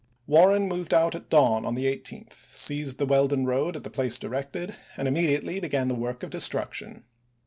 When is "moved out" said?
0.67-1.13